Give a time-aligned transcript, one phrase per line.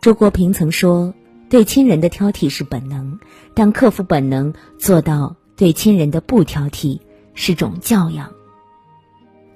[0.00, 1.12] 周国平曾说
[1.50, 3.18] ：“对亲人的挑剔是本能，
[3.52, 7.00] 但克服本能，做到对亲人的不挑剔，
[7.34, 8.32] 是种教养。”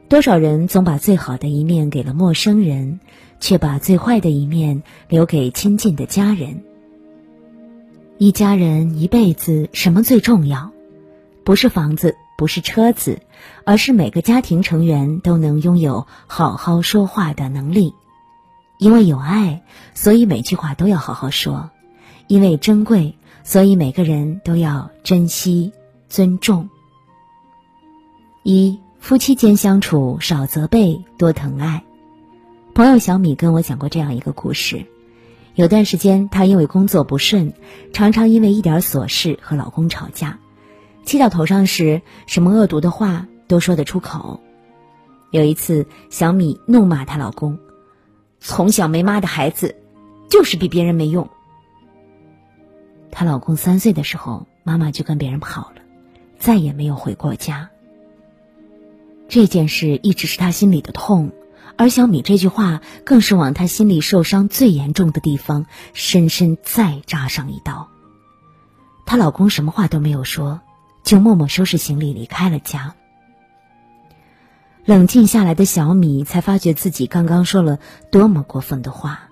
[0.07, 3.01] 多少人总把最好的一面给了陌生人，
[3.41, 6.63] 却把最坏的一面留给亲近的家人。
[8.19, 10.73] 一家人一辈子，什么最重要？
[11.43, 13.21] 不是房子，不是车子，
[13.65, 17.95] 而是每个家庭成员都能拥有好好说话的能力。
[18.79, 19.63] 因为有爱，
[19.95, 21.71] 所以每句话都要好好说；
[22.27, 25.73] 因为珍贵，所以每个人都要珍惜、
[26.09, 26.69] 尊重。
[28.43, 28.79] 一。
[29.01, 31.85] 夫妻间相处，少责备，多疼爱。
[32.75, 34.87] 朋友小米跟我讲过这样一个故事：
[35.55, 37.53] 有段时间，她因为工作不顺，
[37.93, 40.39] 常常因为一点琐事和老公吵架，
[41.05, 44.41] 气到头上时，什么恶毒的话都说得出口。
[45.31, 47.59] 有一次，小米怒骂她老公
[48.47, 49.75] ：“从小没妈的孩子，
[50.29, 51.31] 就是比别人没用。”
[53.11, 55.77] 她老公三岁的时候，妈妈就跟别人跑了，
[56.39, 57.71] 再也没有回过家。
[59.31, 61.33] 这件事一直是她心里的痛，
[61.79, 67.89] 而小米这句话更是往她心里受伤最严重的地方深深再扎上一刀。
[69.07, 70.61] 她老公什么话都没有说，
[71.03, 72.95] 就默默收拾行李离开了家。
[74.87, 77.79] 冷静下来的小米才发觉自己刚刚说了
[78.11, 79.31] 多么过分的话，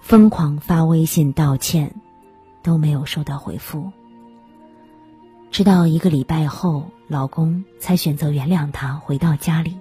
[0.00, 1.96] 疯狂发微信道歉，
[2.62, 3.90] 都没有收到回复。
[5.50, 9.78] 直到一个礼拜后，老公才选择原谅她，回到家里。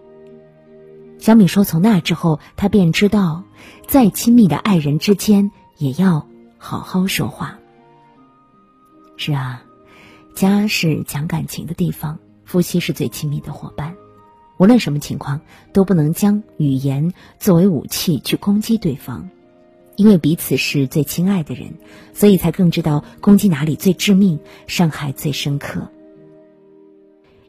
[1.19, 3.43] 小米说：“从那之后，她便知道，
[3.87, 7.59] 再亲密的爱人之间也要好好说话。”
[9.17, 9.61] 是啊，
[10.33, 13.95] 家是讲感情的地方，夫妻是最亲密的伙伴。
[14.57, 15.41] 无论什么情况，
[15.71, 19.29] 都不能将语言作为武器去攻击对方。
[19.95, 21.73] 因为彼此是最亲爱的人，
[22.13, 25.89] 所以才更知道攻击哪里最致命，伤害最深刻。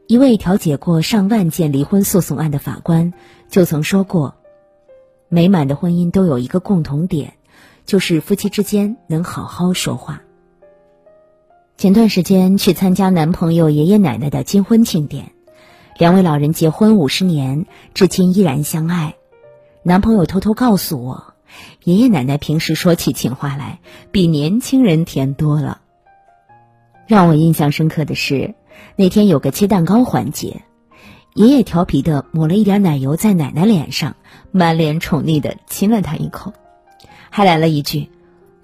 [0.06, 3.12] 一位调解过上万件离婚诉讼案的法官
[3.50, 4.36] 就曾说过
[5.28, 7.34] ：“美满的婚姻都有一个共同点，
[7.84, 10.22] 就是夫妻之间能好好说话。”
[11.76, 15.32] 前段时间去参加男朋友爷爷奶奶的金婚庆典，
[15.98, 19.16] 两位老人结婚五十年，至今依然相爱。
[19.82, 21.34] 男朋友偷偷告诉我。
[21.82, 23.80] 爷爷奶奶平时说起情话来，
[24.12, 25.80] 比年轻人甜多了。
[27.08, 28.54] 让我印象深刻的是，
[28.94, 30.62] 那天有个切蛋糕环节，
[31.34, 34.14] 爷爷调皮的抹了一点奶油在奶奶脸上，
[34.52, 36.52] 满脸宠溺的亲了她一口，
[37.28, 38.08] 还来了一句：“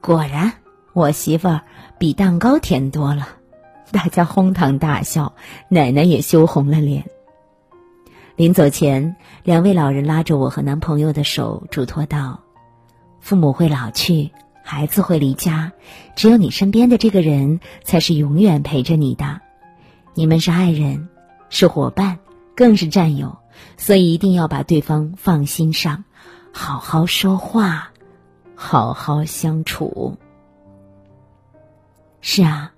[0.00, 0.52] 果然，
[0.92, 1.62] 我媳妇儿
[1.98, 3.26] 比蛋糕甜多了。”
[3.90, 5.34] 大家哄堂大笑，
[5.68, 7.06] 奶奶也羞红了脸。
[8.36, 9.14] 临走前，
[9.44, 12.40] 两位老人拉着我和男朋友的手，嘱托道。
[13.20, 14.32] 父母会老去，
[14.64, 15.72] 孩子会离家，
[16.16, 19.40] 只有你身边的这个人才是永远陪着你的。
[20.14, 21.08] 你们是爱人，
[21.48, 22.18] 是伙伴，
[22.56, 23.38] 更是战友，
[23.76, 26.02] 所以一定要把对方放心上，
[26.52, 27.92] 好好说话，
[28.56, 30.18] 好好相处。
[32.20, 32.72] 是啊，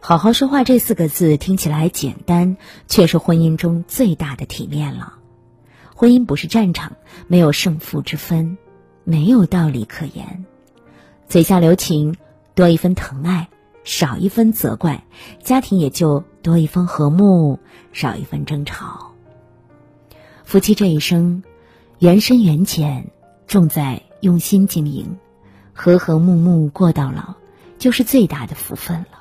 [0.00, 5.14] 好好说话这四个字听起来简单，却是婚姻中最大的体面了。
[5.94, 6.92] 婚姻不是战场，
[7.26, 8.58] 没有胜负之分。
[9.04, 10.44] 没有道理可言，
[11.30, 12.14] 嘴下留情，
[12.54, 13.48] 多一分疼爱，
[13.82, 15.02] 少一分责怪，
[15.42, 17.58] 家庭也就多一分和睦，
[17.94, 19.12] 少一分争吵。
[20.44, 21.42] 夫妻这一生，
[21.98, 23.10] 缘深缘浅，
[23.46, 25.16] 重在用心经营，
[25.72, 27.36] 和和睦睦过到老，
[27.78, 29.17] 就是最大的福分了。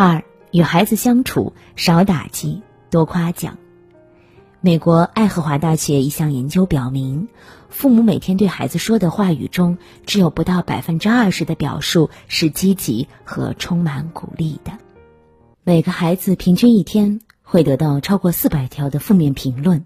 [0.00, 0.22] 二，
[0.52, 3.58] 与孩子相处少打击，多夸奖。
[4.60, 7.26] 美国爱荷华大学一项研究表明，
[7.68, 9.76] 父母每天对孩子说的话语中，
[10.06, 14.70] 只有不到百分之二十的表述是积极和充满鼓励的。
[15.64, 19.84] 每个孩子平均一天会得到超过四百条的负面评论，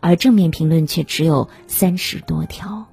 [0.00, 2.84] 而正面评论却只有三十多条。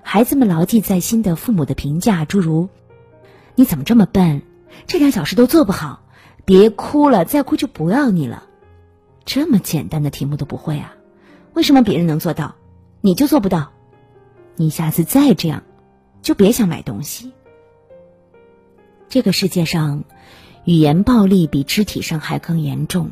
[0.00, 2.70] 孩子们牢记在心的父母的评价，诸如
[3.54, 4.40] “你怎么这么笨，
[4.86, 6.04] 这点小事都做不好，
[6.44, 8.44] 别哭了，再哭就不要你了。”
[9.26, 10.94] 这么简单的题目都不会啊？
[11.52, 12.54] 为什么别人能做到，
[13.00, 13.72] 你就做不到？
[14.56, 15.64] 你下次再这样，
[16.22, 17.32] 就别想买东西。
[19.08, 20.04] 这个世界上，
[20.64, 23.10] 语言暴力比肢体伤害更严重。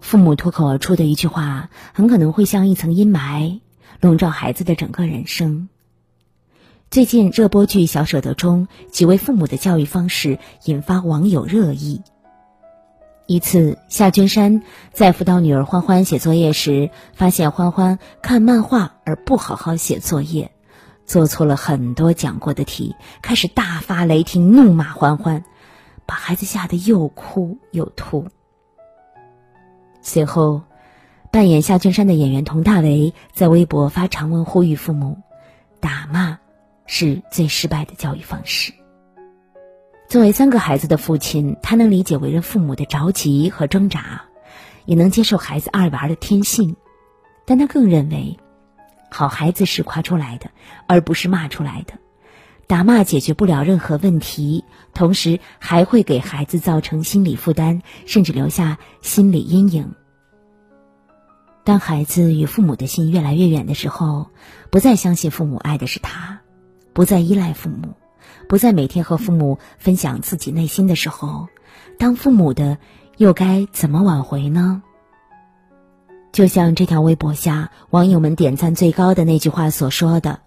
[0.00, 3.60] 父母脱口而出的一句话，很可能会像一层阴霾，
[4.00, 5.68] 笼罩孩子的整个人生。
[6.94, 12.02] 最近热播剧《小舍得》中，几位父母的教育方式引发网友热议。
[13.26, 14.62] 一次，夏君山
[14.92, 20.52] 在辅导女儿欢欢写作业时，发现欢欢看漫画而不好好写作业，
[21.04, 25.44] 做错了很多讲过的题，开始大发雷霆，怒骂欢欢，
[26.06, 28.28] 把孩子吓得又哭又吐。
[30.00, 30.62] 随后，
[31.32, 35.18] 扮演夏俊山的演员佟大为在微博发长文呼吁父母：
[35.80, 36.33] 打骂
[36.96, 38.72] 是最失败的教育方式。
[40.08, 44.22] 作为三个孩子的父亲，他能理解为人父母的着急和挣扎，
[44.84, 46.76] 也能接受孩子爱玩的天性，
[47.46, 48.38] 但他更认为。
[49.10, 50.50] 好孩子是夸出来的，
[50.86, 51.94] 而不是骂出来的。
[52.68, 59.94] 打骂解决不了任何问题，同时还会给孩子造成心理负担，甚至留下心理阴影。
[61.64, 64.28] 当孩子与父母的心越来越远的时候，
[64.70, 66.42] 不再相信父母爱的是他，
[66.94, 67.94] 不再依赖父母，
[68.48, 71.48] 不再每天和父母分享自己内心的时候，
[71.98, 72.78] 当父母的
[73.16, 74.82] 又该怎么挽回呢？
[76.32, 80.40] 就像这条微博下网友们点赞最高的那句话所说的：“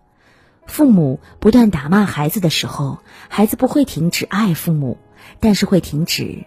[0.67, 4.97] 父母不断打骂孩子的时候，孩子不会停止爱父母，
[5.39, 6.45] 但是会停止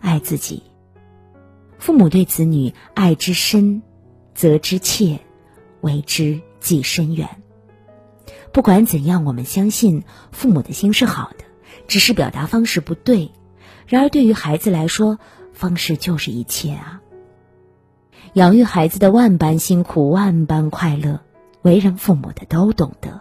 [0.00, 0.64] 爱自己。
[1.78, 3.82] 父母对子女爱之深，
[4.34, 5.20] 责之切，
[5.80, 7.28] 为之计深远。
[8.52, 10.02] 不管怎样，我们相信
[10.32, 11.44] 父母的心是好的，
[11.86, 13.30] 只是表达方式不对。
[13.86, 15.18] 然而，对于孩子来说，
[15.52, 17.00] 方式就是一切啊。”
[18.34, 21.20] 养育孩子的万般辛苦，万般快乐，
[21.62, 23.20] 为人父母的都懂得，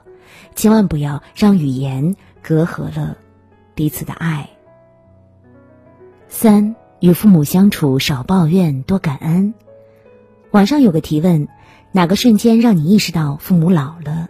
[0.56, 3.18] 千万不要让语言隔阂了
[3.74, 4.50] 彼此的爱。
[6.28, 9.56] 三与父母相处少抱怨，多感恩。
[10.52, 11.48] 网上有个提问：
[11.92, 14.28] 哪个瞬间让你意识到父母老了？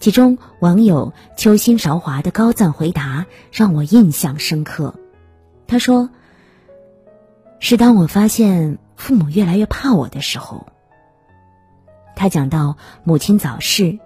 [0.00, 4.94] 其中网友秋心韶华的高赞回答让我印象深刻。
[5.66, 6.10] 他说
[7.60, 10.66] ：“是当我发现。”父母越来越怕我的时候，
[12.16, 14.00] 他讲到母亲早逝，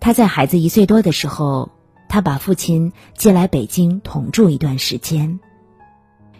[0.00, 1.70] 他在孩子一岁多的时候，
[2.08, 5.38] 他把父亲接来北京同住一段时间。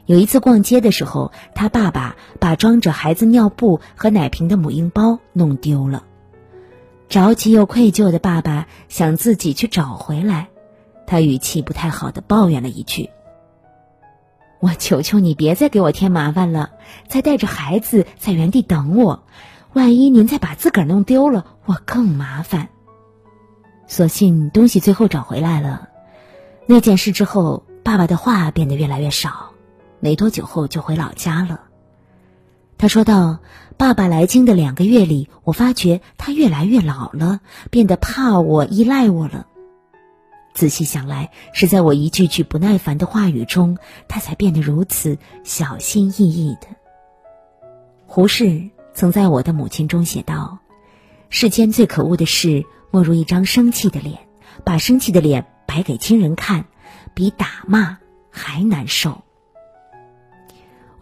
[0.07, 6.03] 有一次逛街的时候，他爸爸把装着孩子尿布和奶瓶的母婴包弄丢了，
[7.09, 10.49] 着急又愧疚的爸爸想自己去找回来，
[11.07, 13.11] 他语气不太好的抱怨了一句。
[14.59, 16.71] 我求求你别再给我添麻烦了，
[17.09, 19.23] 再带着孩子在原地等我，
[19.73, 22.69] 万一您再把自个儿弄丢了，我更麻烦。
[23.87, 25.91] 所幸东西最后找回来了。
[26.67, 29.53] 那件事之后，爸爸的话变得越来越少，
[30.01, 31.66] 没多久后就回老家了。
[32.79, 33.39] 他说道
[33.79, 37.41] ：“爸爸来京的两个月里，我发觉他越来越老了，
[37.71, 39.47] 变得怕我、依赖我了。”
[40.53, 43.79] 仔细想来，是在我一句句不耐烦的话语中，
[44.09, 46.69] 他才变得如此小心翼翼的。
[48.07, 50.59] 胡适曾在《我的母亲》中写道
[51.29, 54.19] ：“世间最可恶的事，莫如一张生气的脸，
[54.65, 56.67] 把生气的脸摆给亲人看，
[57.15, 57.99] 比打骂
[58.31, 59.23] 还难受。”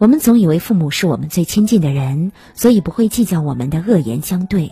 [0.05, 4.71] 我们总以为父母是我们最亲近的人，所以不会计较我们的恶言相对，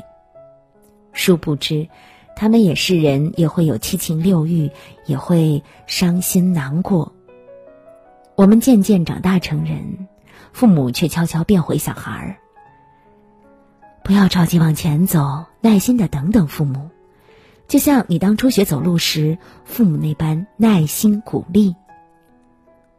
[1.12, 1.90] 殊不知。
[2.36, 4.70] 他们也是人，也会有七情六欲，
[5.08, 7.12] 也会伤心难过。
[8.36, 10.08] 我们渐渐长大成人，
[10.52, 12.38] 父母却悄悄变回小孩儿。
[14.04, 16.92] 不要着急往前走，耐心的等等父母，
[17.68, 21.76] 就像你当初学走路时，父母那般耐心鼓励。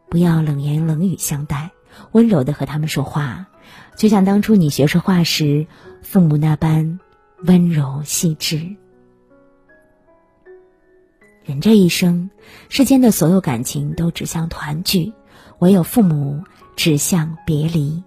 [0.09, 1.71] 不要冷言冷语相待，
[2.11, 3.47] 温柔的和他们说话，
[3.95, 5.67] 就像当初你学说话时，
[6.01, 6.99] 父母那般
[7.43, 8.75] 温柔细致。
[11.43, 12.29] 人这一生，
[12.69, 15.13] 世间的所有感情都指向团聚，
[15.59, 16.43] 唯有父母
[16.75, 18.03] 指向别离。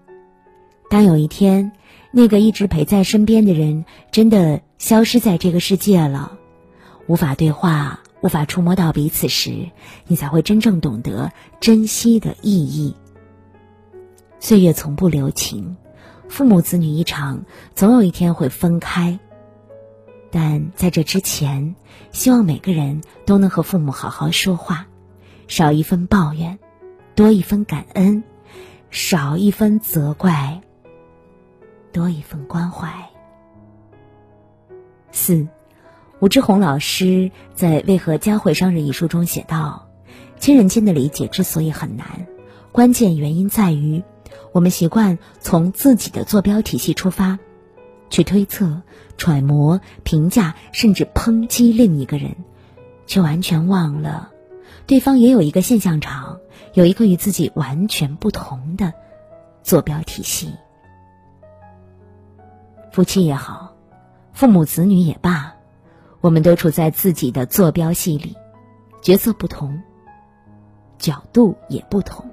[0.90, 1.71] 当有一天，
[2.11, 6.38] 那个一直陪在身边的人真的消失在这个世界了，
[7.07, 9.68] 无法对话，无法触摸到彼此时，
[10.09, 11.30] 你才会真正懂得
[11.61, 12.97] 珍惜的意义。
[14.40, 15.76] 岁月从不留情，
[16.28, 19.18] 父母子女一场，总有一天会分开。
[20.30, 21.75] 但在这之前，
[22.12, 24.87] 希望每个人都能和父母好好说话，
[25.49, 26.59] 少一分抱怨，
[27.14, 28.23] 多一分感恩，
[28.90, 30.61] 少一分责怪，
[31.92, 32.92] 多一份关怀。
[35.11, 35.49] 四，
[36.21, 39.88] 吴志红老师在《为何家会伤人》一书中写道
[40.38, 42.26] ：“亲人间的理解之所以很难，
[42.71, 44.04] 关键原因在于，
[44.58, 47.38] 我们习惯从自己的坐标体系出发。”
[48.10, 48.82] 去推测、
[49.16, 52.34] 揣摩、评价，甚至抨击另一个人，
[53.06, 54.32] 却完全忘了，
[54.88, 56.40] 对方也有一个现象场，
[56.74, 58.92] 有一个与自己完全不同的
[59.62, 60.52] 坐标体系。
[62.90, 63.76] 夫妻也好，
[64.32, 65.54] 父母子女也罢，
[66.20, 68.34] 我们都处在自己的坐标系里，
[69.02, 69.80] 角色不同，
[70.98, 72.28] 角度也不同。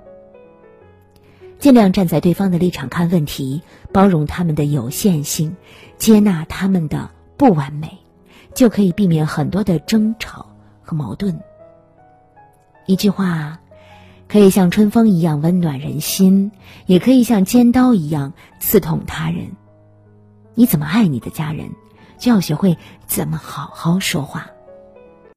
[1.65, 5.55] 尽量站在对方的立场看问题，包容他们的有限性，
[5.97, 7.97] 接纳他们的不完美，
[8.53, 10.45] 就可以避免很多的争吵
[10.83, 11.41] 和矛盾。
[12.85, 13.59] 一句话，
[14.27, 16.51] 可以像春风一样温暖人心，
[16.85, 19.47] 也可以像尖刀一样刺痛他人。
[20.53, 21.71] 你怎么爱你的家人，
[22.19, 24.45] 就要学会怎么好好说话。